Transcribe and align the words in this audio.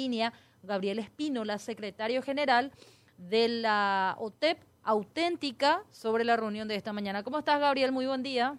línea 0.00 0.32
Gabriel 0.62 0.98
Espínola, 0.98 1.58
secretario 1.58 2.22
general 2.22 2.72
de 3.18 3.48
la 3.48 4.16
OTEP 4.18 4.58
auténtica 4.82 5.82
sobre 5.90 6.24
la 6.24 6.36
reunión 6.36 6.68
de 6.68 6.74
esta 6.74 6.92
mañana. 6.92 7.22
¿Cómo 7.22 7.38
estás, 7.38 7.60
Gabriel? 7.60 7.92
Muy 7.92 8.06
buen 8.06 8.22
día. 8.22 8.56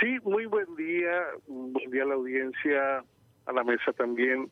Sí, 0.00 0.18
muy 0.22 0.46
buen 0.46 0.74
día. 0.76 1.22
Buen 1.48 1.90
día 1.90 2.02
a 2.04 2.06
la 2.06 2.14
audiencia, 2.14 3.04
a 3.46 3.52
la 3.52 3.64
mesa 3.64 3.92
también. 3.92 4.50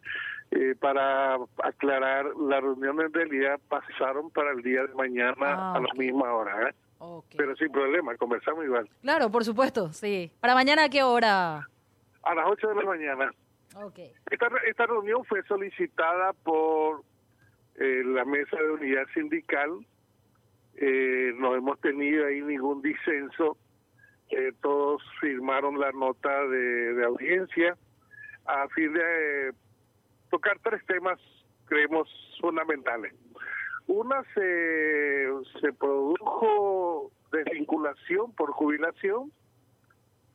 Eh, 0.50 0.74
para 0.80 1.36
aclarar, 1.62 2.24
las 2.36 2.60
reuniones 2.60 3.06
en 3.06 3.12
realidad 3.12 3.60
pasaron 3.68 4.30
para 4.30 4.50
el 4.52 4.62
día 4.62 4.82
de 4.82 4.94
mañana 4.94 5.34
Ah, 5.40 5.74
a 5.76 5.80
la 5.80 5.94
misma 5.96 6.32
hora, 6.32 6.68
¿eh? 6.68 6.74
Pero 7.36 7.54
sin 7.56 7.70
problema, 7.70 8.16
conversamos 8.16 8.64
igual. 8.64 8.88
Claro, 9.02 9.30
por 9.30 9.44
supuesto, 9.44 9.92
sí. 9.92 10.30
¿Para 10.40 10.54
mañana 10.54 10.84
a 10.84 10.88
qué 10.88 11.02
hora? 11.02 11.68
A 12.22 12.34
las 12.34 12.46
8 12.48 12.68
de 12.68 12.74
la 12.76 12.84
mañana. 12.84 13.30
Ok. 13.74 13.98
Esta, 14.30 14.48
esta 14.66 14.86
reunión 14.86 15.24
fue 15.24 15.42
solicitada 15.44 16.32
por 16.32 17.02
eh, 17.76 18.02
la 18.04 18.24
mesa 18.24 18.56
de 18.56 18.70
unidad 18.70 19.04
sindical. 19.14 19.84
Eh, 20.76 21.32
no 21.36 21.54
hemos 21.54 21.80
tenido 21.80 22.26
ahí 22.26 22.40
ningún 22.40 22.82
disenso. 22.82 23.56
Eh, 24.30 24.52
todos 24.62 25.02
firmaron 25.20 25.78
la 25.78 25.92
nota 25.92 26.46
de, 26.46 27.04
audiencia 27.04 27.76
a 28.46 28.68
fin 28.68 28.92
de 28.92 29.48
eh, 29.48 29.52
tocar 30.30 30.58
tres 30.62 30.84
temas, 30.86 31.18
creemos, 31.66 32.08
fundamentales. 32.40 33.12
Una 33.86 34.24
se 34.34 35.72
produjo 35.78 37.10
desvinculación 37.30 38.32
por 38.32 38.50
jubilación 38.52 39.30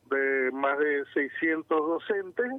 de 0.09 0.51
más 0.51 0.77
de 0.77 1.03
600 1.13 1.67
docentes 1.67 2.51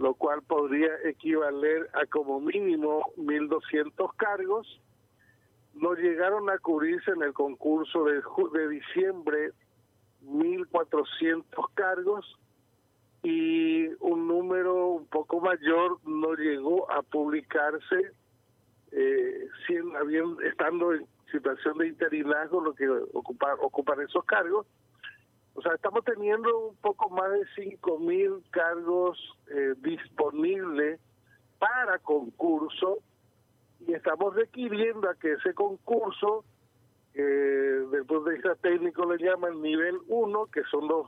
lo 0.00 0.14
cual 0.14 0.42
podría 0.42 0.90
equivaler 1.04 1.88
a 1.92 2.06
como 2.06 2.40
mínimo 2.40 3.12
1.200 3.16 4.10
cargos. 4.16 4.80
No 5.74 5.94
llegaron 5.94 6.48
a 6.50 6.58
cubrirse 6.58 7.10
en 7.10 7.22
el 7.22 7.32
concurso 7.34 8.04
de, 8.04 8.22
de 8.54 8.68
diciembre 8.68 9.50
1.400 10.24 11.44
cargos 11.74 12.38
y 13.22 13.88
un 14.00 14.26
número 14.26 14.86
un 14.88 15.06
poco 15.06 15.40
mayor 15.40 15.98
no 16.06 16.34
llegó 16.34 16.90
a 16.90 17.02
publicarse, 17.02 18.12
eh, 18.92 19.48
sin- 19.66 19.94
habiendo- 19.96 20.40
estando 20.40 20.94
en 20.94 21.06
situación 21.30 21.76
de 21.78 21.88
interinazgo, 21.88 22.60
lo 22.62 22.74
que 22.74 22.88
ocupar, 22.88 23.56
ocupar 23.60 24.00
esos 24.00 24.24
cargos. 24.24 24.66
O 25.60 25.62
sea, 25.62 25.74
estamos 25.74 26.02
teniendo 26.06 26.68
un 26.68 26.76
poco 26.76 27.10
más 27.10 27.30
de 27.32 27.44
5.000 27.54 28.50
cargos 28.50 29.18
eh, 29.50 29.74
disponibles 29.82 30.98
para 31.58 31.98
concurso 31.98 33.00
y 33.86 33.92
estamos 33.92 34.34
requiriendo 34.34 35.10
a 35.10 35.14
que 35.16 35.32
ese 35.32 35.52
concurso, 35.52 36.46
eh, 37.12 37.20
desde 37.20 37.98
el 37.98 38.06
punto 38.06 38.30
de 38.30 38.36
vista 38.36 38.54
técnico 38.54 39.04
le 39.04 39.22
llaman 39.22 39.60
nivel 39.60 39.98
1, 40.08 40.46
que 40.46 40.62
son 40.70 40.88
los, 40.88 41.06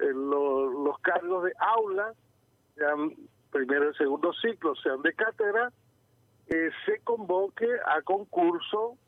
eh, 0.00 0.12
los, 0.12 0.70
los 0.84 0.98
cargos 0.98 1.44
de 1.44 1.54
aula, 1.58 2.12
sean 2.74 3.14
primero 3.50 3.90
y 3.90 3.94
segundo 3.94 4.34
ciclo, 4.34 4.74
sean 4.76 5.00
de 5.00 5.14
cátedra, 5.14 5.72
eh, 6.48 6.70
se 6.84 7.00
convoque 7.04 7.66
a 7.86 8.02
concurso, 8.02 8.98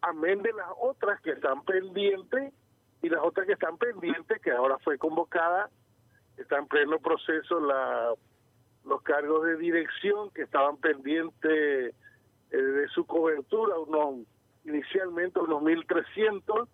amén 0.00 0.42
de 0.42 0.52
las 0.52 0.68
otras 0.80 1.20
que 1.22 1.32
están 1.32 1.64
pendientes 1.64 2.52
y 3.02 3.08
las 3.08 3.22
otras 3.22 3.46
que 3.46 3.52
están 3.52 3.78
pendientes, 3.78 4.40
que 4.40 4.50
ahora 4.50 4.78
fue 4.78 4.98
convocada, 4.98 5.70
está 6.36 6.58
en 6.58 6.66
pleno 6.66 6.98
proceso 6.98 7.60
la, 7.60 8.12
los 8.84 9.02
cargos 9.02 9.44
de 9.44 9.56
dirección 9.56 10.30
que 10.30 10.42
estaban 10.42 10.76
pendientes 10.78 11.94
eh, 12.50 12.56
de 12.56 12.88
su 12.88 13.04
cobertura, 13.06 13.78
unos 13.78 14.26
inicialmente 14.64 15.38
unos 15.38 15.62
1.300, 15.62 16.68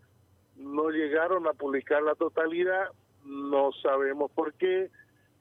no 0.56 0.90
llegaron 0.90 1.46
a 1.46 1.52
publicar 1.52 2.02
la 2.02 2.14
totalidad, 2.14 2.88
no 3.24 3.72
sabemos 3.82 4.30
por 4.32 4.52
qué, 4.54 4.90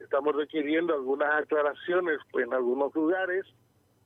estamos 0.00 0.34
requiriendo 0.36 0.94
algunas 0.94 1.42
aclaraciones 1.42 2.18
en 2.34 2.52
algunos 2.52 2.94
lugares, 2.94 3.44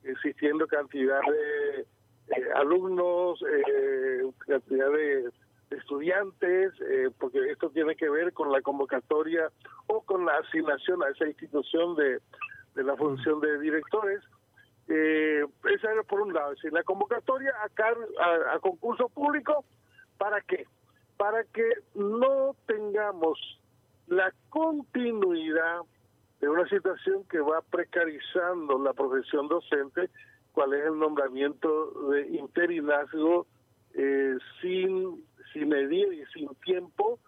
existiendo 0.03 0.67
cantidad 0.67 1.19
de 1.21 1.81
eh, 1.81 2.51
alumnos, 2.55 3.43
eh, 3.43 4.23
cantidad 4.47 4.91
de 4.91 5.29
estudiantes, 5.71 6.73
eh, 6.81 7.09
porque 7.19 7.51
esto 7.51 7.69
tiene 7.69 7.95
que 7.95 8.09
ver 8.09 8.33
con 8.33 8.51
la 8.51 8.61
convocatoria 8.61 9.51
o 9.87 10.01
con 10.01 10.25
la 10.25 10.33
asignación 10.37 11.03
a 11.03 11.09
esa 11.09 11.27
institución 11.27 11.95
de, 11.95 12.19
de 12.75 12.83
la 12.83 12.95
función 12.95 13.39
de 13.39 13.59
directores. 13.59 14.21
Eh, 14.87 15.45
esa 15.71 15.91
era 15.91 16.03
por 16.03 16.21
un 16.21 16.33
lado, 16.33 16.51
es 16.53 16.57
decir, 16.57 16.73
la 16.73 16.83
convocatoria 16.83 17.53
a, 17.63 17.69
car- 17.69 17.97
a, 18.53 18.59
concurso 18.59 19.07
público, 19.09 19.63
¿para 20.17 20.41
qué? 20.41 20.65
Para 21.17 21.43
que 21.43 21.69
no 21.93 22.55
tengamos 22.65 23.59
la 24.07 24.33
continuidad 24.49 25.81
de 26.41 26.49
una 26.49 26.67
situación 26.69 27.23
que 27.25 27.39
va 27.39 27.61
precarizando 27.61 28.79
la 28.79 28.93
profesión 28.93 29.47
docente, 29.47 30.09
cuál 30.53 30.73
es 30.73 30.85
el 30.85 30.97
nombramiento 30.97 32.09
de 32.09 32.27
interinazgo 32.29 33.45
eh, 33.93 34.37
sin, 34.61 35.23
sin 35.53 35.69
medir 35.69 36.11
y 36.13 36.25
sin 36.33 36.49
tiempo, 36.65 37.19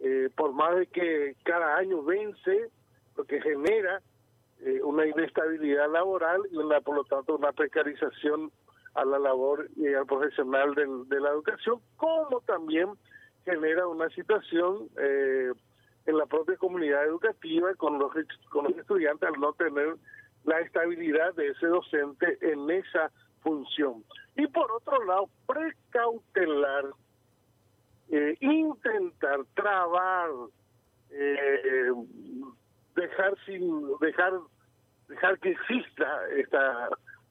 eh, 0.00 0.28
por 0.36 0.52
más 0.52 0.76
de 0.76 0.86
que 0.86 1.34
cada 1.44 1.76
año 1.76 2.02
vence, 2.02 2.70
lo 3.16 3.24
que 3.24 3.40
genera 3.40 4.00
eh, 4.60 4.80
una 4.82 5.06
inestabilidad 5.06 5.90
laboral 5.90 6.40
y 6.50 6.56
una, 6.56 6.80
por 6.80 6.96
lo 6.96 7.04
tanto 7.04 7.36
una 7.36 7.52
precarización 7.52 8.50
a 8.94 9.04
la 9.04 9.18
labor 9.18 9.68
y 9.76 9.86
al 9.94 10.06
profesional 10.06 10.74
del- 10.74 11.08
de 11.08 11.20
la 11.20 11.30
educación, 11.30 11.80
como 11.96 12.40
también 12.40 12.88
genera 13.44 13.86
una 13.86 14.08
situación 14.10 14.88
eh, 15.00 15.52
en 16.06 16.16
la 16.18 16.26
propia 16.26 16.56
comunidad 16.56 17.04
educativa 17.06 17.72
con 17.74 17.98
los, 17.98 18.12
con 18.50 18.64
los 18.64 18.76
estudiantes 18.76 19.28
al 19.28 19.40
no 19.40 19.52
tener 19.52 19.94
la 20.44 20.60
estabilidad 20.60 21.34
de 21.34 21.48
ese 21.48 21.66
docente 21.66 22.38
en 22.40 22.68
esa 22.70 23.10
función. 23.42 24.02
Y 24.36 24.46
por 24.48 24.70
otro 24.72 25.04
lado, 25.04 25.28
precautelar, 25.46 26.86
eh, 28.10 28.36
intentar 28.40 29.40
trabar, 29.54 30.30
eh, 31.10 31.92
dejar 32.96 33.36
sin 33.44 33.98
dejar 34.00 34.32
dejar 35.08 35.38
que 35.38 35.50
exista 35.50 36.28
esta 36.36 36.88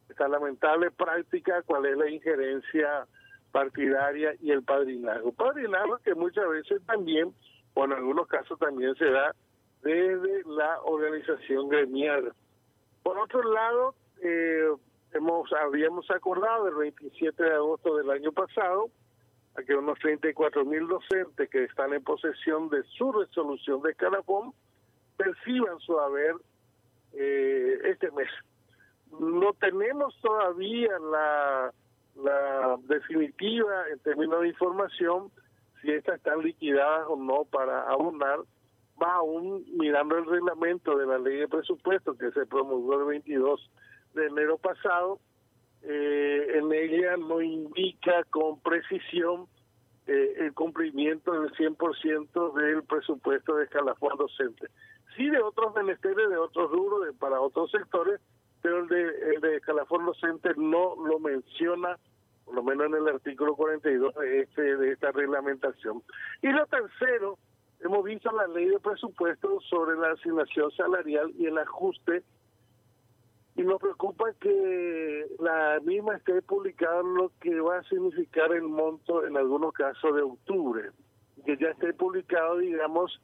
esta 0.10 0.28
lamentable 0.28 0.90
práctica 0.92 1.62
cuál 1.64 1.86
es 1.86 1.98
la 1.98 2.10
injerencia 2.10 3.06
partidaria 3.52 4.34
y 4.42 4.52
el 4.52 4.64
padrinazgo. 4.64 5.32
Padrinazgo 5.32 5.98
que 6.00 6.16
muchas 6.16 6.48
veces 6.50 6.82
también 6.86 7.34
o 7.74 7.86
en 7.86 7.94
algunos 7.94 8.28
casos 8.28 8.58
también 8.60 8.96
se 8.96 9.06
da 9.06 9.36
desde 9.82 10.44
la 10.46 10.82
organización 10.82 11.70
gremial. 11.70 12.34
Por 13.04 13.18
otro 13.18 13.44
lado 13.44 13.96
eh, 14.22 14.70
hemos 15.14 15.52
habíamos 15.54 16.10
acordado 16.12 16.68
el 16.68 16.76
27 16.76 17.44
de 17.44 17.54
agosto 17.54 17.96
del 17.98 18.10
año 18.10 18.32
pasado 18.32 18.90
a 19.58 19.64
que 19.64 19.76
unos 19.76 19.98
34 20.00 20.64
mil 20.66 20.88
docentes 20.88 21.50
que 21.50 21.64
están 21.64 21.94
en 21.94 22.04
posesión 22.04 22.70
de 22.70 22.84
su 22.84 23.12
resolución 23.12 23.82
de 23.82 23.92
escalafón. 23.92 24.54
Perciban 25.18 25.80
su 25.80 26.00
haber 26.00 26.36
eh, 27.14 27.80
este 27.86 28.12
mes. 28.12 28.30
No 29.20 29.54
tenemos 29.54 30.16
todavía 30.22 30.92
la, 31.00 31.74
definitiva 32.88 33.90
en 33.92 34.00
términos 34.00 34.42
de 34.42 34.48
información 34.48 35.32
si 35.82 35.92
estas 35.92 36.18
están 36.18 36.42
liquidadas 36.42 37.06
o 37.10 37.16
no 37.16 37.46
para 37.46 37.84
abonar, 37.84 38.40
más 39.00 39.10
aún 39.10 39.64
mirando 39.78 40.18
el 40.18 40.26
reglamento 40.26 40.98
de 40.98 41.06
la 41.06 41.20
ley 41.20 41.38
de 41.38 41.48
presupuesto 41.48 42.18
que 42.18 42.32
se 42.32 42.48
promulgó 42.48 43.00
el 43.00 43.06
22 43.06 43.70
de 44.16 44.26
enero 44.26 44.58
pasado, 44.58 45.20
eh, 45.90 46.58
en 46.58 46.74
ella 46.74 47.16
no 47.16 47.42
indica 47.42 48.22
con 48.30 48.60
precisión 48.60 49.48
eh, 50.06 50.36
el 50.40 50.54
cumplimiento 50.54 51.32
del 51.32 51.52
100% 51.54 52.54
del 52.56 52.84
presupuesto 52.84 53.56
de 53.56 53.64
escalafón 53.64 54.18
docente. 54.18 54.68
Sí 55.16 55.30
de 55.30 55.40
otros 55.40 55.74
menesteres, 55.76 56.30
de 56.30 56.38
otros 56.38 56.70
rubros, 56.72 57.06
de, 57.06 57.14
para 57.14 57.40
otros 57.40 57.72
sectores, 57.72 58.20
pero 58.62 58.80
el 58.80 58.88
de, 58.90 59.34
el 59.36 59.42
de 59.42 59.56
escalafón 59.56 60.06
docente 60.06 60.50
no 60.58 60.96
lo 61.06 61.20
menciona, 61.20 61.98
por 62.44 62.56
lo 62.56 62.64
menos 62.64 62.88
en 62.88 62.96
el 62.96 63.08
artículo 63.08 63.56
42 63.56 64.14
de, 64.16 64.42
este, 64.42 64.76
de 64.76 64.92
esta 64.92 65.14
reglamentación. 65.14 66.04
Y 66.42 66.50
lo 66.50 66.66
tercero, 66.66 67.38
hemos 67.80 68.04
visto 68.04 68.30
la 68.34 68.48
ley 68.48 68.66
de 68.66 68.80
presupuesto 68.82 69.62
sobre 69.62 69.96
la 69.96 70.12
asignación 70.12 70.70
salarial 70.72 71.32
y 71.38 71.46
el 71.46 71.58
ajuste 71.58 72.24
y 73.58 73.64
nos 73.64 73.82
preocupa 73.82 74.32
que 74.40 75.26
la 75.40 75.80
misma 75.84 76.16
esté 76.16 76.44
publicada 76.44 77.02
lo 77.02 77.32
que 77.42 77.60
va 77.60 77.80
a 77.80 77.84
significar 77.86 78.52
el 78.54 78.62
monto 78.62 79.26
en 79.26 79.36
algunos 79.36 79.74
casos 79.74 80.16
de 80.16 80.22
octubre, 80.22 80.92
que 81.44 81.58
ya 81.58 81.70
esté 81.70 81.92
publicado, 81.94 82.60
digamos, 82.60 83.20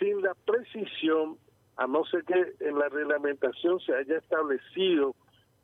sin 0.00 0.20
la 0.22 0.34
precisión, 0.34 1.38
a 1.76 1.86
no 1.86 2.04
ser 2.06 2.24
que 2.24 2.56
en 2.60 2.78
la 2.78 2.88
reglamentación 2.88 3.78
se 3.78 3.94
haya 3.94 4.18
establecido 4.18 5.14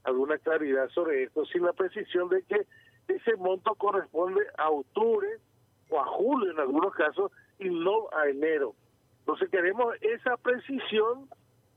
alguna 0.04 0.38
claridad 0.38 0.88
sobre 0.90 1.24
esto, 1.24 1.44
sin 1.46 1.64
la 1.64 1.72
precisión 1.72 2.28
de 2.28 2.44
que 2.44 2.64
ese 3.08 3.34
monto 3.36 3.74
corresponde 3.74 4.42
a 4.56 4.70
octubre 4.70 5.28
o 5.90 6.00
a 6.00 6.06
julio 6.06 6.52
en 6.52 6.60
algunos 6.60 6.94
casos 6.94 7.32
y 7.58 7.69
no 7.70 8.06
a 8.12 8.28
enero. 8.28 8.76
Entonces 9.20 9.50
queremos 9.50 9.96
esa 10.00 10.36
precisión 10.36 11.28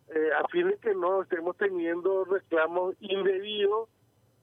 eh, 0.10 0.30
a 0.38 0.48
fin 0.50 0.70
de 0.70 0.78
que 0.78 0.94
no 0.94 1.24
estemos 1.24 1.58
teniendo 1.58 2.26
reclamos 2.26 2.96
indebidos, 3.00 3.90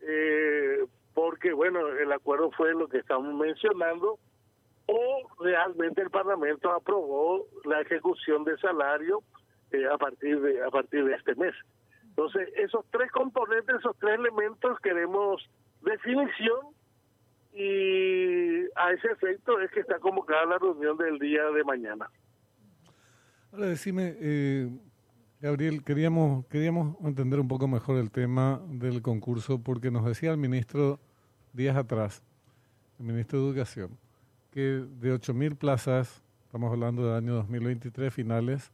eh, 0.00 0.84
porque 1.14 1.52
bueno, 1.52 1.86
el 1.88 2.10
acuerdo 2.10 2.50
fue 2.52 2.72
lo 2.72 2.88
que 2.88 2.98
estamos 2.98 3.32
mencionando, 3.34 4.18
o 4.86 5.28
realmente 5.38 6.02
el 6.02 6.10
Parlamento 6.10 6.72
aprobó 6.72 7.46
la 7.64 7.80
ejecución 7.80 8.44
de 8.44 8.58
salario 8.58 9.22
eh, 9.70 9.86
a 9.86 9.96
partir 9.96 10.40
de 10.40 10.62
a 10.62 10.70
partir 10.70 11.04
de 11.04 11.14
este 11.14 11.34
mes. 11.36 11.54
Entonces, 12.08 12.48
esos 12.56 12.84
tres 12.90 13.10
componentes, 13.10 13.76
esos 13.76 13.96
tres 13.98 14.18
elementos 14.18 14.78
queremos 14.80 15.48
definición 15.80 16.74
y 17.54 18.64
a 18.76 18.92
ese 18.92 19.08
efecto 19.12 19.60
es 19.60 19.70
que 19.70 19.80
está 19.80 19.98
convocada 19.98 20.44
la 20.46 20.58
reunión 20.58 20.96
del 20.96 21.18
día 21.18 21.44
de 21.50 21.64
mañana. 21.64 22.10
Ahora 23.52 23.66
decime, 23.66 24.16
eh, 24.18 24.68
Gabriel, 25.42 25.82
queríamos, 25.82 26.46
queríamos 26.46 26.94
entender 27.02 27.40
un 27.40 27.48
poco 27.48 27.66
mejor 27.66 27.96
el 27.98 28.12
tema 28.12 28.62
del 28.68 29.02
concurso 29.02 29.58
porque 29.58 29.90
nos 29.90 30.06
decía 30.06 30.30
el 30.30 30.36
ministro 30.36 31.00
días 31.52 31.76
atrás, 31.76 32.22
el 33.00 33.06
ministro 33.06 33.40
de 33.40 33.48
Educación, 33.48 33.98
que 34.52 34.60
de 35.00 35.12
8.000 35.12 35.56
plazas, 35.56 36.22
estamos 36.44 36.70
hablando 36.70 37.04
del 37.04 37.16
año 37.16 37.34
2023 37.34 38.14
finales, 38.14 38.70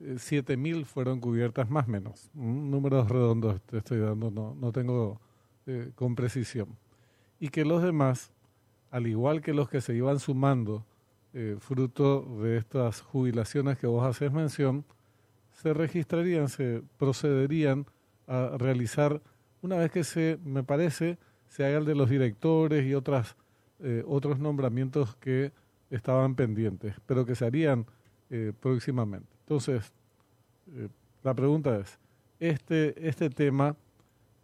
7.000 0.00 0.86
fueron 0.86 1.20
cubiertas 1.20 1.68
más 1.68 1.86
o 1.86 1.90
menos. 1.90 2.30
Números 2.32 3.10
redondos 3.10 3.60
te 3.66 3.76
estoy 3.76 3.98
dando, 3.98 4.30
no, 4.30 4.56
no 4.58 4.72
tengo 4.72 5.20
eh, 5.66 5.90
con 5.96 6.14
precisión. 6.14 6.78
Y 7.38 7.50
que 7.50 7.66
los 7.66 7.82
demás, 7.82 8.32
al 8.90 9.06
igual 9.06 9.42
que 9.42 9.52
los 9.52 9.68
que 9.68 9.82
se 9.82 9.94
iban 9.94 10.18
sumando, 10.18 10.82
eh, 11.34 11.58
fruto 11.60 12.22
de 12.42 12.56
estas 12.56 13.02
jubilaciones 13.02 13.76
que 13.76 13.86
vos 13.86 14.06
haces 14.06 14.32
mención, 14.32 14.86
se 15.52 15.74
registrarían, 15.74 16.48
se 16.48 16.82
procederían 16.96 17.86
a 18.26 18.56
realizar, 18.58 19.20
una 19.62 19.76
vez 19.76 19.90
que 19.90 20.04
se, 20.04 20.38
me 20.44 20.62
parece, 20.62 21.18
se 21.48 21.64
haga 21.64 21.78
el 21.78 21.84
de 21.84 21.94
los 21.94 22.08
directores 22.08 22.86
y 22.86 22.94
otras, 22.94 23.36
eh, 23.80 24.04
otros 24.06 24.38
nombramientos 24.38 25.16
que 25.16 25.52
estaban 25.90 26.34
pendientes, 26.34 26.94
pero 27.06 27.26
que 27.26 27.34
se 27.34 27.44
harían 27.44 27.86
próximamente. 28.60 29.26
Entonces, 29.40 29.92
eh, 30.76 30.88
la 31.22 31.34
pregunta 31.34 31.76
es, 31.78 31.98
¿este, 32.38 33.08
este 33.08 33.30
tema 33.30 33.76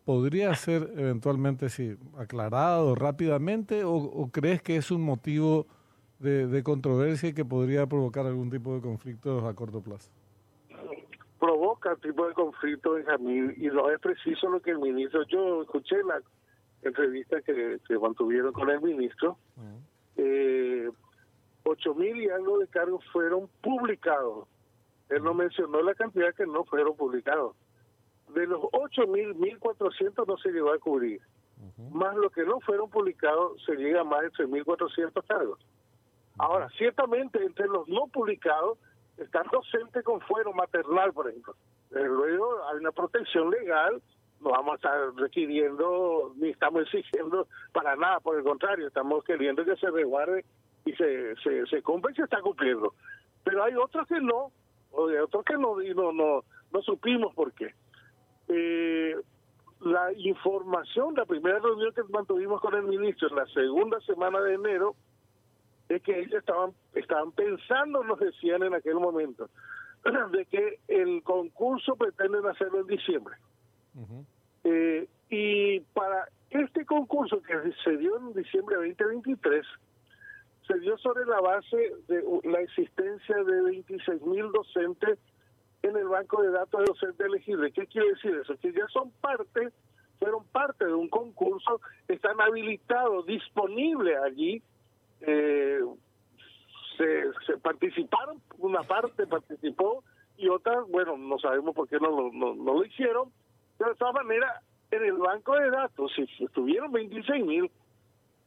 podría 0.04 0.54
ser 0.54 0.92
eventualmente 0.96 1.68
sí, 1.68 1.96
aclarado 2.16 2.94
rápidamente 2.94 3.82
o, 3.84 4.28
crees 4.32 4.62
que 4.62 4.76
es 4.76 4.90
un 4.90 5.02
motivo 5.02 5.66
de, 6.18 6.62
controversia 6.62 7.30
y 7.30 7.32
que 7.32 7.44
podría 7.44 7.86
provocar 7.86 8.26
algún 8.26 8.50
tipo 8.50 8.74
de 8.74 8.80
conflicto 8.80 9.46
a 9.46 9.54
corto 9.54 9.80
plazo? 9.80 10.10
Tipo 11.96 12.26
de 12.26 12.34
conflicto, 12.34 12.92
Benjamín, 12.92 13.54
y 13.56 13.68
no 13.68 13.90
es 13.90 14.00
preciso 14.00 14.48
lo 14.48 14.60
que 14.60 14.72
el 14.72 14.78
ministro, 14.78 15.22
yo 15.28 15.62
escuché 15.62 16.02
la 16.02 16.20
entrevista 16.82 17.40
que, 17.42 17.78
que 17.86 17.98
mantuvieron 17.98 18.52
con 18.52 18.68
el 18.70 18.80
ministro, 18.80 19.38
eh, 20.16 20.90
ocho 21.62 21.94
mil 21.94 22.16
y 22.16 22.28
algo 22.28 22.58
de 22.58 22.66
cargos 22.68 23.04
fueron 23.12 23.48
publicados 23.62 24.48
él 25.08 25.22
no 25.22 25.34
mencionó 25.34 25.82
la 25.82 25.94
cantidad 25.94 26.34
que 26.34 26.46
no 26.46 26.64
fueron 26.64 26.96
publicados. 26.96 27.54
De 28.34 28.46
los 28.46 28.60
8.000, 28.60 29.36
1.400 29.36 30.26
no 30.26 30.36
se 30.38 30.50
llegó 30.50 30.72
a 30.72 30.78
cubrir. 30.78 31.20
Más 31.92 32.14
lo 32.16 32.28
que 32.30 32.44
no 32.44 32.60
fueron 32.60 32.90
publicados, 32.90 33.62
se 33.64 33.76
llega 33.76 34.00
a 34.00 34.04
más 34.04 34.22
de 34.22 34.30
3.400 34.32 35.24
cargos. 35.26 35.58
Ahora, 36.38 36.68
ciertamente 36.76 37.42
entre 37.42 37.66
los 37.66 37.88
no 37.88 38.08
publicados 38.08 38.78
están 39.16 39.46
docentes 39.50 40.04
con 40.04 40.20
fuero 40.22 40.52
maternal, 40.52 41.12
por 41.12 41.28
ejemplo. 41.28 41.54
Luego 41.90 42.68
hay 42.68 42.78
una 42.78 42.92
protección 42.92 43.50
legal, 43.50 44.02
no 44.40 44.50
vamos 44.50 44.72
a 44.72 44.76
estar 44.76 45.14
requiriendo 45.16 46.32
ni 46.36 46.50
estamos 46.50 46.82
exigiendo 46.82 47.46
para 47.72 47.96
nada, 47.96 48.20
por 48.20 48.36
el 48.36 48.44
contrario, 48.44 48.88
estamos 48.88 49.24
queriendo 49.24 49.64
que 49.64 49.76
se 49.76 49.90
resguarde 49.90 50.44
y 50.84 50.92
se, 50.92 51.36
se, 51.36 51.66
se 51.66 51.82
cumpla 51.82 52.12
y 52.12 52.14
se 52.14 52.22
está 52.22 52.40
cumpliendo. 52.40 52.94
Pero 53.44 53.62
hay 53.62 53.74
otros 53.74 54.06
que 54.06 54.20
no, 54.20 54.52
de 55.08 55.20
otros 55.20 55.44
que 55.44 55.54
no, 55.54 55.76
no, 55.76 56.12
no, 56.12 56.44
no 56.72 56.82
supimos 56.82 57.34
por 57.34 57.52
qué. 57.52 57.74
Eh, 58.48 59.16
la 59.80 60.12
información, 60.14 61.14
la 61.14 61.26
primera 61.26 61.58
reunión 61.58 61.92
que 61.92 62.02
mantuvimos 62.04 62.60
con 62.60 62.74
el 62.74 62.84
ministro 62.84 63.28
en 63.28 63.36
la 63.36 63.46
segunda 63.46 64.00
semana 64.00 64.40
de 64.40 64.54
enero, 64.54 64.94
es 65.88 66.02
que 66.02 66.18
ellos 66.18 66.34
estaban, 66.34 66.72
estaban 66.94 67.32
pensando, 67.32 68.02
nos 68.02 68.18
decían 68.18 68.62
en 68.62 68.74
aquel 68.74 68.94
momento, 68.94 69.48
de 70.32 70.44
que 70.46 70.78
el 70.88 71.22
concurso 71.22 71.96
pretenden 71.96 72.46
hacerlo 72.46 72.80
en 72.80 72.86
diciembre. 72.86 73.36
Eh, 74.64 75.08
y 75.30 75.80
para 75.80 76.28
este 76.50 76.84
concurso 76.84 77.42
que 77.42 77.54
se 77.84 77.96
dio 77.96 78.16
en 78.18 78.32
diciembre 78.32 78.76
de 78.76 78.88
2023, 78.88 79.66
se 80.66 80.78
dio 80.80 80.98
sobre 80.98 81.24
la 81.26 81.40
base 81.40 81.92
de 82.08 82.24
la 82.44 82.60
existencia 82.60 83.36
de 83.36 83.62
26 83.62 84.22
mil 84.22 84.50
docentes 84.52 85.18
en 85.82 85.96
el 85.96 86.08
banco 86.08 86.42
de 86.42 86.50
datos 86.50 86.80
de 86.80 86.86
docentes 86.86 87.26
elegibles. 87.26 87.72
¿Qué 87.72 87.86
quiere 87.86 88.10
decir 88.10 88.34
eso? 88.34 88.56
Que 88.60 88.72
ya 88.72 88.86
son 88.88 89.10
parte, 89.20 89.70
fueron 90.18 90.44
parte 90.46 90.84
de 90.84 90.94
un 90.94 91.08
concurso, 91.08 91.80
están 92.08 92.40
habilitados, 92.40 93.26
disponibles 93.26 94.18
allí. 94.18 94.62
Eh, 95.20 95.80
se, 96.96 97.56
participaron, 97.58 98.40
una 98.58 98.82
parte 98.82 99.26
participó 99.26 100.04
y 100.36 100.48
otra, 100.48 100.80
bueno, 100.88 101.16
no 101.16 101.38
sabemos 101.38 101.74
por 101.74 101.88
qué 101.88 101.98
no 101.98 102.10
lo, 102.10 102.32
no, 102.32 102.54
lo 102.54 102.84
hicieron, 102.84 103.30
pero 103.78 103.90
de 103.90 103.96
todas 103.96 104.14
maneras, 104.14 104.62
en 104.90 105.04
el 105.04 105.14
banco 105.14 105.56
de 105.56 105.70
datos, 105.70 106.12
si 106.14 106.44
estuvieron 106.44 106.92
26 106.92 107.44
mil, 107.44 107.70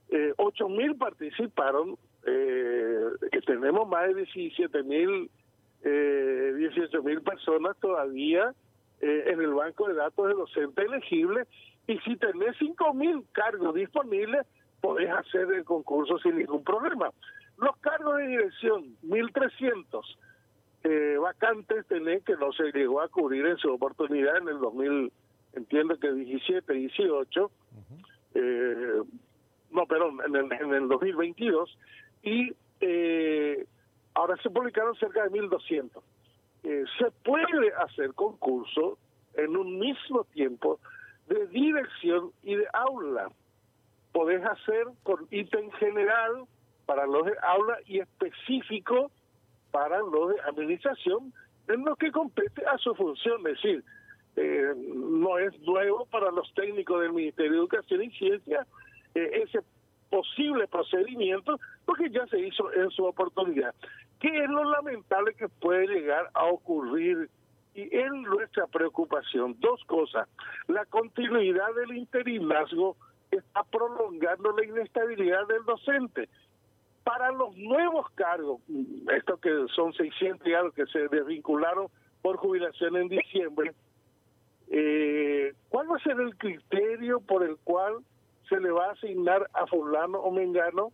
eh, 0.10 0.34
8 0.38 0.70
mil 0.70 0.96
participaron, 0.96 1.98
eh, 2.26 3.00
que 3.32 3.42
tenemos 3.42 3.88
más 3.88 4.08
de 4.08 4.16
17 4.16 4.84
mil, 4.84 5.30
eh, 5.84 6.54
18 6.58 7.04
mil 7.04 7.22
personas 7.22 7.78
todavía 7.80 8.54
eh, 9.02 9.24
en 9.28 9.40
el 9.40 9.54
banco 9.54 9.88
de 9.88 9.94
datos 9.94 10.28
de 10.28 10.34
docente 10.34 10.82
elegible 10.84 11.48
y 11.88 11.98
si 12.00 12.18
tenés 12.18 12.56
5 12.60 12.94
mil 12.94 13.24
cargos 13.32 13.74
disponibles, 13.74 14.46
podés 14.82 15.10
hacer 15.10 15.52
el 15.54 15.64
concurso 15.64 16.20
sin 16.20 16.38
ningún 16.38 16.64
problema. 16.64 17.12
Los 17.60 17.76
cargos 17.78 18.18
de 18.18 18.28
dirección, 18.28 18.96
1.300 19.04 20.04
eh, 20.84 21.18
vacantes 21.20 21.86
tenés 21.88 22.24
que 22.24 22.38
no 22.38 22.54
se 22.54 22.72
llegó 22.72 23.02
a 23.02 23.10
cubrir 23.10 23.46
en 23.46 23.58
su 23.58 23.70
oportunidad 23.72 24.38
en 24.38 24.48
el 24.48 24.60
2000, 24.60 25.12
entiendo 25.54 26.00
que 26.00 26.12
17, 26.12 26.74
18, 26.74 27.52
eh, 28.36 29.02
no, 29.72 29.86
perdón, 29.86 30.20
en 30.26 30.36
el, 30.36 30.52
en 30.54 30.74
el 30.74 30.88
2022, 30.88 31.78
y 32.24 32.54
eh, 32.80 33.66
ahora 34.14 34.38
se 34.42 34.50
publicaron 34.50 34.96
cerca 34.96 35.24
de 35.24 35.30
1.200. 35.30 36.02
Eh, 36.64 36.84
se 36.98 37.12
puede 37.24 37.74
hacer 37.74 38.14
concurso 38.14 38.98
en 39.34 39.56
un 39.56 39.80
mismo 39.80 40.24
tiempo 40.26 40.80
de 41.28 41.48
dirección 41.48 42.32
y 42.42 42.56
de 42.56 42.68
aula. 42.74 43.30
Podés 44.14 44.44
hacer 44.46 44.88
con 45.04 45.28
ítem 45.30 45.70
general 45.72 46.46
para 46.90 47.06
los 47.06 47.24
de 47.24 47.36
aula 47.44 47.78
y 47.86 48.00
específico 48.00 49.12
para 49.70 50.00
los 50.00 50.34
de 50.34 50.42
administración 50.42 51.32
en 51.68 51.86
lo 51.86 51.96
que 51.96 52.12
compete 52.12 52.66
a 52.66 52.80
su 52.80 52.96
función. 52.96 53.46
Es 53.46 53.62
decir, 53.62 53.84
eh, 54.36 54.74
no 54.76 55.38
es 55.38 55.56
nuevo 55.60 56.08
para 56.08 56.32
los 56.32 56.52
técnicos 56.56 57.00
del 57.02 57.14
Ministerio 57.14 57.52
de 57.52 57.58
Educación 57.60 58.02
y 58.02 58.10
Ciencia 58.10 58.66
eh, 59.14 59.44
ese 59.44 59.60
posible 60.10 60.68
procedimiento 60.68 61.60
porque 61.86 62.10
ya 62.10 62.26
se 62.26 62.40
hizo 62.40 62.74
en 62.74 62.90
su 62.90 63.06
oportunidad. 63.06 63.76
¿Qué 64.20 64.44
es 64.44 64.50
lo 64.50 64.64
lamentable 64.64 65.36
que 65.36 65.48
puede 65.48 65.86
llegar 65.86 66.32
a 66.34 66.46
ocurrir? 66.46 67.30
Y 67.76 67.84
es 67.96 68.12
nuestra 68.14 68.66
preocupación, 68.66 69.56
dos 69.60 69.86
cosas. 69.86 70.28
La 70.68 70.86
continuidad 70.86 71.72
del 71.76 71.96
interinazgo 71.98 72.98
está 73.30 73.64
prolongando 73.66 74.54
la 74.54 74.66
inestabilidad 74.66 75.46
del 75.46 75.64
docente. 75.66 76.28
Para 77.10 77.32
los 77.32 77.58
nuevos 77.58 78.08
cargos, 78.12 78.62
estos 79.18 79.40
que 79.40 79.50
son 79.76 79.92
600 79.94 80.46
y 80.46 80.54
algo 80.54 80.72
que 80.72 80.86
se 80.86 81.08
desvincularon 81.08 81.88
por 82.22 82.38
jubilación 82.38 82.98
en 82.98 83.08
diciembre, 83.10 83.74
eh, 84.68 85.54
¿cuál 85.70 85.92
va 85.92 85.96
a 85.96 86.04
ser 86.04 86.20
el 86.20 86.38
criterio 86.38 87.20
por 87.20 87.44
el 87.44 87.58
cual 87.64 87.96
se 88.48 88.60
le 88.60 88.70
va 88.70 88.86
a 88.86 88.92
asignar 88.92 89.50
a 89.54 89.66
fulano 89.66 90.20
o 90.20 90.30
mengano 90.30 90.92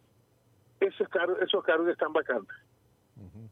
esos 0.79 1.10
cargos, 1.10 1.38
esos 1.41 1.62
cargos 1.65 1.86
que 1.88 1.91
están 1.91 2.13
vacantes. 2.13 2.55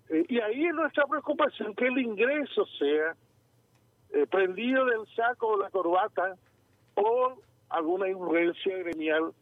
Eh, 0.08 0.25
y 0.29 0.39
ahí 0.39 0.65
es 0.65 0.74
nuestra 0.74 1.05
preocupación 1.05 1.75
que 1.75 1.88
el 1.88 1.98
ingreso 1.98 2.65
sea 2.79 3.13
eh, 4.12 4.25
prendido 4.27 4.86
del 4.86 5.05
saco 5.17 5.48
o 5.48 5.58
la 5.58 5.70
corbata 5.70 6.38
o 6.96 7.34
alguna 7.67 8.08
influencia 8.08 8.77
gremial 8.77 9.34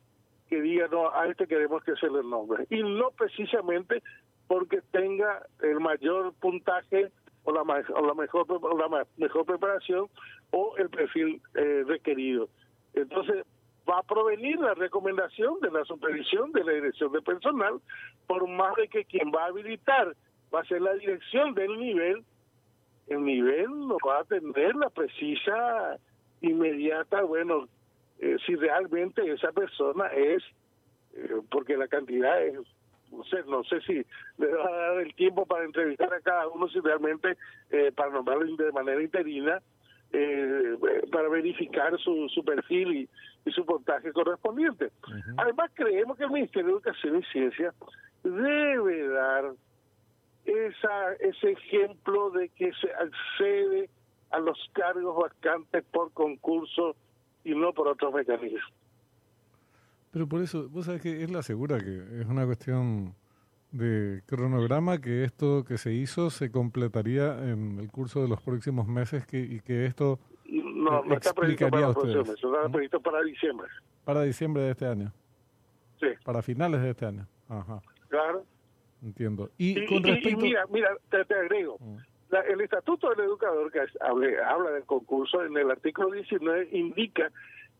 que 0.52 0.62
diga, 0.62 0.90
no, 0.92 1.10
a 1.16 1.28
este 1.28 1.48
queremos 1.48 1.82
que 1.86 1.96
se 1.96 2.10
le 2.10 2.22
nombre. 2.24 2.68
Y 2.70 2.84
no 2.84 3.12
precisamente 3.12 4.04
porque 4.48 4.82
tenga 4.92 5.48
el 5.62 5.80
mayor 5.80 6.34
puntaje 6.42 7.10
o 7.46 7.54
la, 7.54 7.62
o 7.62 8.06
la 8.06 8.14
mejor 8.14 8.46
la 8.78 9.06
mejor 9.16 9.46
preparación 9.46 10.10
o 10.52 10.76
el 10.76 10.90
perfil 10.90 11.42
eh, 11.56 11.86
requerido. 11.88 12.50
Entonces, 12.94 13.46
va 13.90 14.00
a 14.00 14.04
provenir 14.04 14.60
la 14.60 14.74
recomendación 14.74 15.58
de 15.62 15.72
la 15.72 15.86
supervisión 15.86 16.52
de 16.52 16.66
la 16.66 16.74
dirección 16.74 17.14
de 17.14 17.22
personal, 17.22 17.80
por 18.28 18.46
más 18.50 18.76
de 18.76 18.90
que 18.90 19.06
quien 19.06 19.32
va 19.34 19.46
a 19.46 19.48
habilitar 19.48 20.18
va 20.54 20.60
a 20.60 20.66
ser 20.66 20.82
la 20.82 20.94
dirección 20.96 21.54
del 21.54 21.80
nivel, 21.80 22.26
el 23.08 23.24
nivel 23.24 23.70
no 23.88 23.96
va 24.06 24.20
a 24.20 24.24
tener 24.26 24.76
la 24.76 24.90
precisa, 24.90 25.98
inmediata, 26.42 27.22
bueno, 27.22 27.70
eh, 28.22 28.38
si 28.46 28.56
realmente 28.56 29.30
esa 29.32 29.52
persona 29.52 30.08
es, 30.08 30.44
eh, 31.14 31.42
porque 31.50 31.76
la 31.76 31.88
cantidad 31.88 32.42
es, 32.42 32.60
no 33.12 33.24
sé, 33.26 33.44
no 33.48 33.64
sé 33.64 33.82
si 33.82 34.06
le 34.38 34.48
va 34.48 34.68
a 34.68 34.72
dar 34.72 35.02
el 35.02 35.14
tiempo 35.16 35.46
para 35.46 35.66
entrevistar 35.66 36.14
a 36.14 36.22
cada 36.22 36.48
uno, 36.48 36.70
si 36.70 36.80
realmente 36.80 37.36
eh, 37.72 37.92
para 37.94 38.12
nombrarlo 38.12 38.56
de 38.56 38.72
manera 38.72 39.02
interina, 39.02 39.60
eh, 40.14 40.78
para 41.12 41.30
verificar 41.30 41.98
su, 42.00 42.30
su 42.30 42.44
perfil 42.44 43.10
y, 43.46 43.52
su 43.52 43.66
puntaje 43.66 44.14
correspondiente. 44.14 44.92
Además, 45.38 45.72
creemos 45.74 46.16
que 46.16 46.26
el 46.26 46.30
Ministerio 46.30 46.68
de 46.68 46.74
Educación 46.74 47.18
y 47.18 47.24
Ciencia 47.32 47.74
debe 48.24 49.08
dar 49.08 49.54
esa, 50.46 51.14
ese 51.14 51.52
ejemplo 51.52 52.30
de 52.30 52.50
que 52.50 52.72
se 52.74 52.92
accede 52.94 53.90
a 54.30 54.40
los 54.40 54.60
cargos 54.74 55.18
vacantes 55.18 55.84
por 55.92 56.12
concurso 56.14 56.96
y 57.44 57.56
no 57.56 57.74
por 57.74 57.88
otros 57.88 58.14
mecanismos. 58.14 58.62
Pero 60.12 60.28
por 60.28 60.42
eso, 60.42 60.70
vos 60.70 60.86
sabés 60.86 61.02
que 61.02 61.24
es 61.24 61.32
la 61.32 61.42
segura 61.42 61.80
que 61.80 62.22
es 62.22 62.28
una 62.28 62.46
cuestión 62.46 63.16
de 63.72 64.22
cronograma 64.26 65.00
que 65.00 65.24
esto 65.24 65.64
que 65.64 65.78
se 65.78 65.94
hizo 65.94 66.30
se 66.30 66.52
completaría 66.52 67.38
en 67.50 67.80
el 67.80 67.90
curso 67.90 68.22
de 68.22 68.28
los 68.28 68.42
próximos 68.42 68.88
meses 68.88 69.26
que, 69.26 69.40
y 69.40 69.62
que 69.62 69.86
esto 69.86 70.20
no, 70.46 71.04
no 71.06 71.16
está 71.16 71.34
previsto 71.34 71.70
para 71.70 71.88
los 71.88 71.96
próximos 71.96 72.28
meses, 72.28 72.44
está 72.44 72.70
previsto 72.70 73.00
para 73.00 73.22
diciembre. 73.22 73.68
Para 74.04 74.24
diciembre 74.24 74.64
de 74.64 74.72
este 74.72 74.86
año. 74.86 75.14
Sí. 76.00 76.08
Para 76.26 76.42
finales 76.42 76.82
de 76.82 76.90
este 76.90 77.06
año. 77.06 77.28
Ajá. 77.48 77.82
Claro. 78.10 78.44
Entiendo. 79.02 79.50
Y, 79.58 79.86
con 79.86 80.04
respecto... 80.04 80.42
mira, 80.42 80.66
mira, 80.70 80.90
te, 81.10 81.34
agrego. 81.34 81.78
Mm. 82.32 82.52
el 82.52 82.62
Estatuto 82.62 83.10
del 83.10 83.22
Educador 83.22 83.72
que 83.72 83.82
habla, 84.00 84.50
habla 84.50 84.72
del 84.72 84.86
concurso 84.86 85.44
en 85.44 85.58
el 85.58 85.72
artículo 85.72 86.12
19 86.12 86.70
indica 86.72 87.32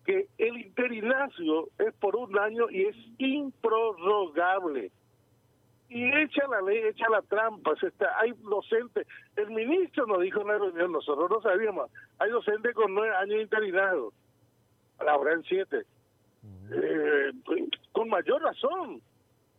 que 0.06 0.28
el 0.38 0.58
interinacio 0.58 1.70
es 1.78 1.94
por 1.96 2.16
un 2.16 2.38
año 2.38 2.70
y 2.70 2.86
es 2.86 2.96
improrrogable 3.20 4.92
y 5.92 6.06
echa 6.06 6.48
la 6.48 6.62
ley, 6.62 6.78
echa 6.88 7.10
la 7.10 7.22
trampa. 7.22 7.76
Se 7.76 7.88
está, 7.88 8.18
hay 8.18 8.32
docentes, 8.50 9.06
el 9.36 9.52
ministro 9.52 10.08
nos 10.08 10.22
dijo 10.22 10.40
en 10.42 10.48
la 10.48 10.58
reunión, 10.58 10.94
nosotros 10.94 11.30
no 11.30 11.42
sabíamos, 11.42 11.92
hay 12.18 12.32
docentes 12.32 12.74
con 12.74 12.94
nueve 12.96 13.14
años 13.14 13.42
interinados, 13.42 14.14
ahora 15.00 15.34
en 15.34 15.44
siete. 15.44 15.86
Eh, 16.72 17.32
con 17.92 18.08
mayor 18.08 18.42
razón, 18.42 19.02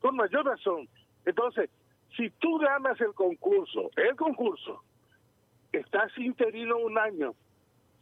con 0.01 0.17
mayor 0.17 0.47
razón. 0.47 0.89
Entonces, 1.27 1.69
si 2.17 2.31
tú 2.31 2.59
ganas 2.59 3.01
el 3.01 3.15
concurso, 3.15 3.91
el 3.97 4.17
concurso, 4.17 4.83
estás 5.73 6.17
interino 6.19 6.79
un 6.79 6.99
año, 6.99 7.35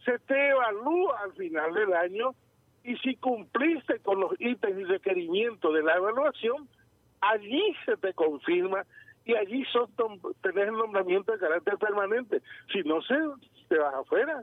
se 0.05 0.19
te 0.21 0.49
evalúa 0.51 1.21
al 1.21 1.33
final 1.33 1.75
del 1.75 1.93
año 1.93 2.35
y 2.85 2.97
si 2.99 3.17
cumpliste 3.17 3.99
con 4.01 4.21
los 4.21 4.33
ítems 4.41 4.81
y 4.81 4.85
requerimientos 4.85 5.75
de 5.75 5.83
la 5.83 5.97
evaluación, 5.97 6.69
allí 7.21 7.75
se 7.85 7.97
te 7.97 8.15
confirma 8.15 8.85
y 9.25 9.35
allí 9.35 9.65
son 9.67 9.89
tenés 10.41 10.69
el 10.69 10.73
nombramiento 10.73 11.33
de 11.33 11.39
carácter 11.39 11.77
permanente. 11.77 12.41
Si 12.73 12.83
no 12.83 13.03
se 13.03 13.15
te 13.69 13.79
vas 13.79 13.95
afuera. 13.95 14.43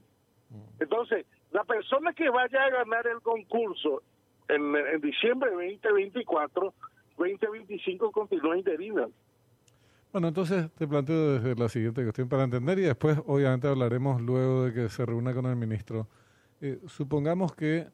Mm. 0.49 0.81
Entonces, 0.83 1.25
la 1.51 1.63
persona 1.63 2.13
que 2.13 2.29
vaya 2.29 2.63
a 2.63 2.69
ganar 2.69 3.07
el 3.07 3.21
concurso 3.21 4.03
en, 4.47 4.75
en 4.75 5.01
diciembre 5.01 5.49
de 5.49 5.55
2024, 5.55 6.73
2025 7.17 8.11
continúa 8.11 8.57
interina. 8.57 9.07
Bueno, 10.11 10.29
entonces 10.29 10.71
te 10.71 10.87
planteo 10.87 11.33
desde 11.33 11.55
la 11.55 11.69
siguiente 11.69 12.01
cuestión 12.03 12.29
para 12.29 12.43
entender 12.43 12.79
y 12.79 12.83
después 12.83 13.19
obviamente 13.25 13.67
hablaremos 13.67 14.21
luego 14.21 14.65
de 14.65 14.73
que 14.73 14.89
se 14.89 15.05
reúna 15.05 15.33
con 15.33 15.45
el 15.45 15.55
ministro. 15.55 16.07
Eh, 16.61 16.79
supongamos 16.87 17.53
que 17.53 17.87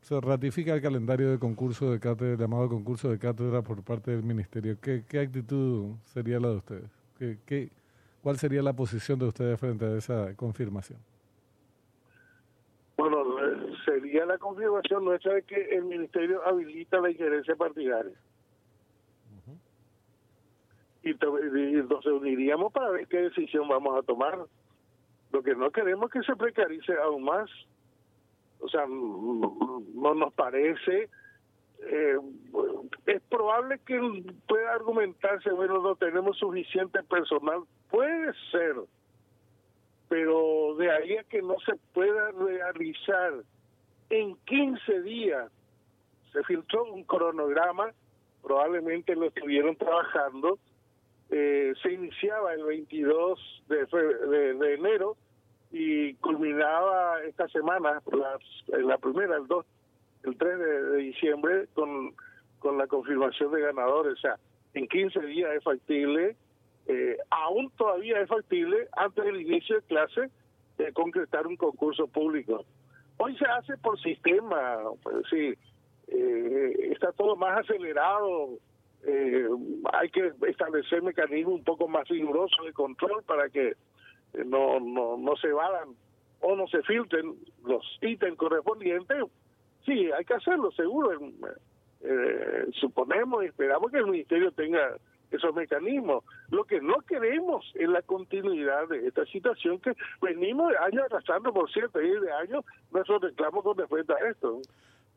se 0.00 0.20
ratifica 0.20 0.74
el 0.74 0.82
calendario 0.82 1.30
de 1.30 1.38
concurso 1.38 1.90
de 1.90 2.00
cátedra, 2.00 2.36
llamado 2.36 2.68
concurso 2.68 3.08
de 3.08 3.18
cátedra 3.18 3.62
por 3.62 3.82
parte 3.84 4.10
del 4.10 4.24
ministerio. 4.24 4.76
¿Qué, 4.80 5.04
actitud 5.18 5.94
sería 6.04 6.40
la 6.40 6.48
de 6.48 6.56
ustedes? 6.56 6.90
¿Qué, 7.16 7.38
qué, 7.46 7.70
cuál 8.20 8.36
sería 8.36 8.62
la 8.62 8.72
posición 8.72 9.20
de 9.20 9.26
ustedes 9.26 9.58
frente 9.60 9.84
a 9.84 9.96
esa 9.96 10.34
confirmación? 10.34 10.98
Bueno, 12.96 13.22
eh, 13.38 13.72
sería 13.84 14.26
la 14.26 14.38
confirmación 14.38 15.04
nuestra 15.04 15.34
de 15.34 15.42
que 15.42 15.60
el 15.76 15.84
ministerio 15.84 16.44
habilita 16.46 17.00
la 17.00 17.10
injerencia 17.10 17.54
partidaria. 17.56 18.12
Y, 21.02 21.10
y 21.10 21.82
nos 21.82 22.06
uniríamos 22.06 22.72
para 22.72 22.90
ver 22.90 23.06
qué 23.08 23.22
decisión 23.22 23.68
vamos 23.68 23.98
a 23.98 24.02
tomar. 24.02 24.38
Lo 25.32 25.42
que 25.42 25.54
no 25.54 25.70
queremos 25.70 26.10
que 26.10 26.22
se 26.22 26.36
precarice 26.36 26.92
aún 27.00 27.24
más 27.24 27.50
o 28.62 28.68
sea, 28.68 28.86
no 28.86 30.14
nos 30.14 30.32
parece. 30.34 31.10
Eh, 31.80 32.16
es 33.06 33.22
probable 33.22 33.80
que 33.84 33.98
pueda 34.46 34.72
argumentarse, 34.72 35.50
bueno, 35.50 35.82
no 35.82 35.96
tenemos 35.96 36.38
suficiente 36.38 37.02
personal. 37.02 37.62
Puede 37.90 38.32
ser, 38.52 38.76
pero 40.08 40.76
de 40.76 40.92
ahí 40.92 41.16
a 41.16 41.24
que 41.24 41.42
no 41.42 41.56
se 41.66 41.74
pueda 41.92 42.30
realizar 42.30 43.32
en 44.10 44.36
15 44.44 45.02
días, 45.02 45.50
se 46.32 46.44
filtró 46.44 46.84
un 46.84 47.02
cronograma, 47.02 47.90
probablemente 48.42 49.16
lo 49.16 49.26
estuvieron 49.26 49.74
trabajando, 49.74 50.58
eh, 51.34 51.72
se 51.82 51.92
iniciaba 51.92 52.52
el 52.52 52.62
22 52.62 53.64
de, 53.66 53.86
de, 53.86 54.74
enero 54.74 55.16
y 55.70 56.12
culminaba 56.16 57.22
esta 57.22 57.48
semana, 57.48 58.02
la, 58.68 58.98
primera, 58.98 59.38
el 59.38 59.46
2, 59.46 59.66
el 60.24 60.36
3 60.36 60.58
de, 60.58 60.96
diciembre, 60.98 61.68
con, 61.72 62.14
con 62.58 62.76
la 62.76 62.86
confirmación 62.86 63.50
de 63.50 63.62
ganadores. 63.62 64.12
O 64.12 64.20
sea, 64.20 64.36
en 64.74 64.86
15 64.86 65.20
días 65.20 65.50
es 65.56 65.64
factible, 65.64 66.36
eh, 66.86 67.16
aún 67.30 67.70
todavía 67.78 68.20
es 68.20 68.28
factible, 68.28 68.88
antes 68.94 69.24
del 69.24 69.40
inicio 69.40 69.76
de 69.76 69.82
clase, 69.86 70.30
de 70.76 70.92
concretar 70.92 71.46
un 71.46 71.56
concurso 71.56 72.08
público. 72.08 72.66
Hoy 73.16 73.34
se 73.38 73.46
hace 73.46 73.78
por 73.78 73.98
sistema, 73.98 74.80
pues 75.02 75.16
sí, 75.30 75.54
eh, 76.08 76.90
está 76.92 77.10
todo 77.12 77.36
más 77.36 77.58
acelerado, 77.60 78.58
eh, 79.04 79.48
hay 79.92 80.08
que 80.10 80.32
establecer 80.48 81.02
mecanismos 81.02 81.54
un 81.54 81.64
poco 81.64 81.88
más 81.88 82.06
rigurosos 82.08 82.64
de 82.64 82.72
control 82.72 83.22
para 83.24 83.48
que 83.48 83.74
no, 84.46 84.80
no, 84.80 85.16
no 85.16 85.36
se 85.36 85.52
vadan 85.52 85.90
o 86.40 86.56
no 86.56 86.66
se 86.66 86.82
filtren 86.82 87.34
los 87.64 87.84
ítems 88.00 88.36
correspondientes, 88.36 89.24
sí, 89.84 90.10
hay 90.12 90.24
que 90.24 90.34
hacerlo, 90.34 90.70
seguro. 90.72 91.12
Eh, 92.04 92.66
suponemos 92.72 93.44
y 93.44 93.46
esperamos 93.46 93.90
que 93.92 93.98
el 93.98 94.06
Ministerio 94.06 94.50
tenga 94.52 94.96
esos 95.30 95.54
mecanismos. 95.54 96.24
Lo 96.50 96.64
que 96.64 96.80
no 96.80 96.96
queremos 97.06 97.64
es 97.74 97.88
la 97.88 98.02
continuidad 98.02 98.88
de 98.88 99.06
esta 99.06 99.24
situación 99.26 99.78
que 99.78 99.92
venimos 100.20 100.72
años 100.84 101.04
arrastrando, 101.10 101.52
por 101.52 101.70
cierto, 101.70 102.02
y 102.02 102.10
de 102.10 102.32
años 102.32 102.64
nosotros 102.92 103.30
reclamos 103.30 103.62
con 103.62 103.78
respecto 103.78 104.14
a 104.14 104.28
esto. 104.28 104.60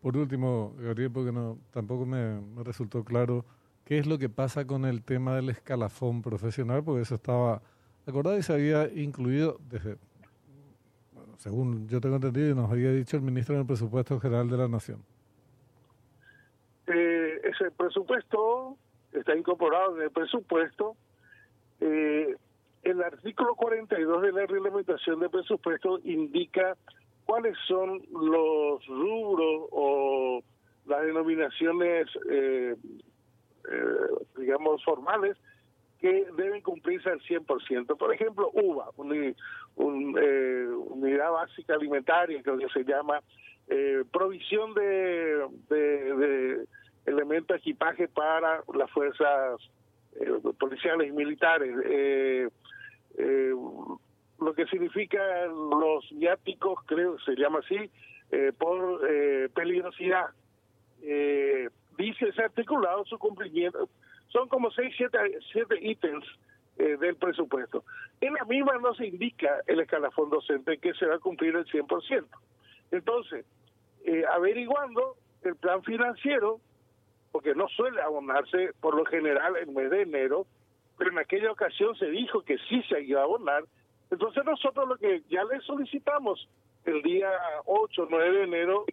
Por 0.02 0.16
último, 0.16 0.76
Gabriel, 0.78 1.12
porque 1.12 1.32
no, 1.32 1.58
tampoco 1.72 2.06
me, 2.06 2.40
me 2.40 2.64
resultó 2.64 3.04
claro 3.04 3.44
qué 3.86 4.00
es 4.00 4.08
lo 4.08 4.18
que 4.18 4.30
pasa 4.30 4.66
con 4.68 4.86
el 4.86 5.04
tema 5.04 5.36
del 5.36 5.50
escalafón 5.50 6.22
profesional, 6.22 6.84
porque 6.84 7.04
eso 7.04 7.16
estaba 7.16 7.62
y 8.38 8.44
se 8.44 8.54
había 8.54 8.88
incluido 8.94 9.58
desde, 9.68 9.98
según 11.38 11.88
yo 11.88 12.00
tengo 12.00 12.16
entendido, 12.16 12.52
y 12.52 12.56
nos 12.56 12.70
había 12.70 12.92
dicho 12.92 13.18
el 13.18 13.24
ministro 13.24 13.56
en 13.56 13.62
el 13.62 13.68
presupuesto 13.68 14.20
general 14.20 14.50
de 14.50 14.58
la 14.58 14.68
Nación. 14.68 15.04
Eh, 16.88 17.42
ese 17.44 17.72
presupuesto 17.72 18.78
está 19.12 19.36
incorporado 19.36 19.98
en 19.98 20.04
el 20.04 20.12
presupuesto. 20.12 20.96
Eh, 21.80 22.36
el 22.84 23.02
artículo 23.02 23.56
42 23.56 24.22
de 24.22 24.32
la 24.32 24.46
reglamentación 24.46 25.20
de 25.20 25.30
presupuesto 25.30 26.00
indica 26.04 26.78
cuáles 27.26 27.58
son 27.68 28.04
los 28.12 28.86
rubros 28.86 29.68
o 29.72 30.44
las 30.86 31.02
denominaciones, 31.02 32.08
eh, 32.30 32.76
digamos, 34.38 34.84
formales 34.84 35.38
que 36.00 36.28
deben 36.38 36.62
cumplirse 36.62 37.10
al 37.10 37.20
100%. 37.22 37.98
Por 37.98 38.14
ejemplo, 38.14 38.52
UVA, 38.54 38.90
un, 38.98 40.16
eh, 40.22 40.68
unidad 40.68 41.32
básica 41.32 41.74
alimentaria, 41.74 42.42
que 42.44 42.70
se 42.74 42.84
llama, 42.84 43.22
eh, 43.68 44.04
provisión 44.12 44.74
de, 44.76 45.48
de, 45.70 46.66
elementos 47.06 47.56
de 47.56 47.58
equipaje 47.58 48.08
para 48.08 48.64
las 48.74 48.92
fuerzas 48.92 49.60
eh, 50.20 50.32
policiales 50.60 51.10
y 51.10 51.12
militares. 51.12 51.76
Eh, 51.86 52.50
lo 54.40 54.54
que 54.54 54.68
significa 54.68 55.46
los 55.48 56.06
viáticos, 56.12 56.80
creo 56.86 57.16
que 57.16 57.24
se 57.24 57.36
llama 57.36 57.60
así, 57.60 57.90
por 58.60 59.02
peligrosidad. 59.54 60.28
Articulado 62.44 63.06
su 63.06 63.18
cumplimiento 63.18 63.90
son 64.28 64.48
como 64.50 64.72
seis, 64.72 64.94
siete, 64.98 65.18
siete 65.52 65.78
ítems 65.82 66.26
eh, 66.78 66.98
del 66.98 67.16
presupuesto. 67.16 67.84
En 68.22 68.34
la 68.34 68.44
misma 68.46 68.78
no 68.80 68.94
se 68.96 69.08
indica 69.08 69.62
el 69.68 69.80
escalafón 69.80 70.30
docente 70.30 70.78
que 70.78 70.94
se 70.94 71.06
va 71.06 71.16
a 71.16 71.20
cumplir 71.20 71.56
el 71.56 71.66
100%. 71.66 72.26
Entonces, 72.92 73.46
eh, 74.06 74.24
averiguando 74.34 75.16
el 75.44 75.56
plan 75.56 75.84
financiero, 75.84 76.60
porque 77.32 77.56
no 77.56 77.68
suele 77.70 78.02
abonarse 78.02 78.72
por 78.82 78.96
lo 78.96 79.06
general 79.06 79.56
en 79.58 79.70
el 79.70 79.76
mes 79.76 79.90
de 79.90 80.02
enero, 80.02 80.48
pero 80.98 81.12
en 81.12 81.20
aquella 81.20 81.52
ocasión 81.52 81.96
se 81.96 82.08
dijo 82.08 82.42
que 82.42 82.58
sí 82.70 82.82
se 82.84 83.02
iba 83.02 83.22
a 83.22 83.24
abonar, 83.24 83.64
entonces 84.12 84.46
nosotros 84.46 84.88
lo 84.88 84.98
que 84.98 85.24
ya 85.30 85.44
le 85.44 85.60
solicitamos 85.62 86.48
el 86.86 87.02
día 87.02 87.30
8, 87.66 88.08
9 88.10 88.38
de 88.38 88.44
enero, 88.44 88.86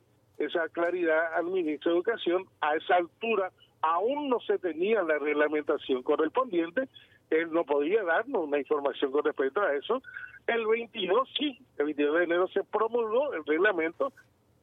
esa 0.45 0.69
claridad 0.69 1.35
al 1.35 1.47
ministro 1.47 1.93
de 1.93 1.99
Educación, 1.99 2.47
a 2.61 2.75
esa 2.77 2.97
altura 2.97 3.51
aún 3.83 4.29
no 4.29 4.41
se 4.41 4.59
tenía 4.59 5.03
la 5.03 5.19
reglamentación 5.19 6.03
correspondiente, 6.03 6.89
él 7.31 7.53
no 7.53 7.65
podía 7.65 8.03
darnos 8.05 8.45
una 8.45 8.59
información 8.59 9.11
con 9.11 9.25
respecto 9.25 9.61
a 9.61 9.75
eso. 9.75 10.03
El 10.47 10.67
22 10.67 11.29
sí, 11.37 11.59
el 11.79 11.87
22 11.87 12.19
de 12.19 12.25
enero 12.25 12.49
se 12.49 12.63
promulgó 12.65 13.33
el 13.35 13.45
reglamento 13.45 14.13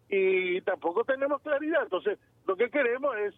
y 0.09 0.62
tampoco 0.62 1.03
tenemos 1.03 1.41
claridad. 1.41 1.83
Entonces, 1.83 2.19
lo 2.48 2.55
que 2.55 2.69
queremos 2.69 3.15
es 3.17 3.33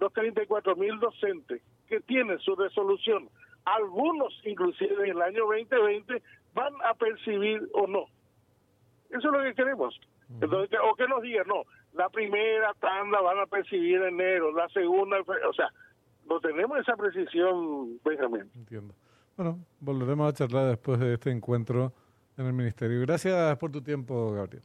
los 0.00 0.12
34 0.12 0.76
mil 0.76 0.98
docentes 0.98 1.62
que 1.88 2.00
tienen 2.00 2.38
su 2.40 2.54
resolución, 2.56 3.28
algunos 3.64 4.32
inclusive 4.44 5.04
en 5.04 5.10
el 5.10 5.22
año 5.22 5.46
2020 5.46 6.22
van 6.54 6.74
a 6.84 6.94
percibir 6.94 7.68
o 7.74 7.86
no. 7.86 8.06
Eso 9.10 9.18
es 9.18 9.24
lo 9.24 9.42
que 9.42 9.54
queremos. 9.54 9.98
Entonces, 10.40 10.78
o 10.82 10.94
que 10.96 11.06
nos 11.06 11.22
digan, 11.22 11.46
no, 11.46 11.62
la 11.96 12.08
primera 12.10 12.74
tanda 12.74 13.20
van 13.20 13.38
a 13.38 13.46
percibir 13.46 13.96
en 13.96 14.14
enero, 14.20 14.52
la 14.52 14.68
segunda, 14.68 15.16
o 15.20 15.52
sea, 15.52 15.72
no 16.28 16.40
tenemos 16.40 16.78
esa 16.78 16.96
precisión, 16.96 17.98
Benjamín. 18.04 18.50
Entiendo. 18.54 18.94
Bueno, 19.36 19.58
volveremos 19.80 20.28
a 20.28 20.32
charlar 20.32 20.68
después 20.68 20.98
de 20.98 21.14
este 21.14 21.30
encuentro 21.30 21.92
en 22.36 22.46
el 22.46 22.52
Ministerio. 22.52 23.00
Gracias 23.00 23.56
por 23.58 23.70
tu 23.70 23.82
tiempo, 23.82 24.32
Gabriel. 24.32 24.62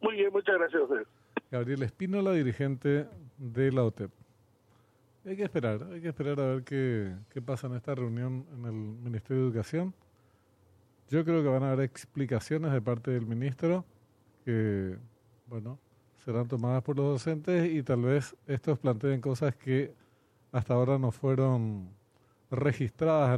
Muy 0.00 0.16
bien, 0.16 0.32
muchas 0.32 0.56
gracias 0.56 0.80
a 0.80 0.84
usted. 0.84 1.06
Gabriel 1.50 1.82
Espínola, 1.82 2.32
dirigente 2.32 3.06
de 3.36 3.72
la 3.72 3.84
OTEP. 3.84 4.10
Hay 5.26 5.36
que 5.36 5.42
esperar, 5.42 5.82
hay 5.92 6.00
que 6.00 6.08
esperar 6.08 6.40
a 6.40 6.54
ver 6.54 6.64
qué, 6.64 7.14
qué 7.30 7.42
pasa 7.42 7.66
en 7.66 7.74
esta 7.74 7.94
reunión 7.94 8.46
en 8.54 8.64
el 8.64 8.72
Ministerio 8.72 9.42
de 9.42 9.48
Educación. 9.48 9.94
Yo 11.10 11.24
creo 11.24 11.42
que 11.42 11.48
van 11.48 11.62
a 11.62 11.72
haber 11.72 11.84
explicaciones 11.84 12.72
de 12.72 12.80
parte 12.80 13.10
del 13.10 13.26
ministro 13.26 13.84
que, 14.44 14.96
bueno, 15.46 15.78
serán 16.24 16.48
tomadas 16.48 16.82
por 16.82 16.96
los 16.96 17.06
docentes 17.06 17.70
y 17.72 17.82
tal 17.82 18.02
vez 18.02 18.36
estos 18.46 18.78
planteen 18.78 19.20
cosas 19.20 19.54
que 19.56 19.94
hasta 20.52 20.74
ahora 20.74 20.98
no 20.98 21.10
fueron 21.10 21.88
registradas 22.50 23.30